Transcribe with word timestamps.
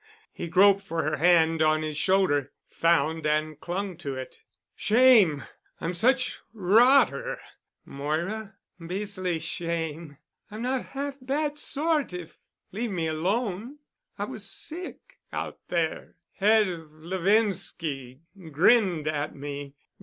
He 0.33 0.47
groped 0.47 0.81
for 0.81 1.03
her 1.03 1.17
hand 1.17 1.61
on 1.61 1.83
his 1.83 1.95
shoulder, 1.95 2.51
found 2.71 3.27
and 3.27 3.59
clung 3.59 3.97
to 3.97 4.15
it. 4.15 4.39
"Shame 4.75 5.43
I'm 5.79 5.93
such 5.93 6.39
rotter, 6.53 7.37
Moira. 7.85 8.55
Beas'ly 8.79 9.37
shame. 9.37 10.17
I'm 10.49 10.63
not 10.63 10.83
half 10.97 11.17
bad 11.21 11.59
sort 11.59 12.13
if 12.13 12.39
leave 12.71 12.89
me 12.89 13.11
'lone. 13.11 13.77
I 14.17 14.25
was 14.25 14.49
sick—out 14.49 15.59
there. 15.67 16.15
Head 16.31 16.67
of 16.67 16.89
Levinski—grinned 16.93 19.07
at 19.07 19.35
me. 19.35 19.75